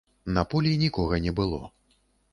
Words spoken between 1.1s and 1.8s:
не было.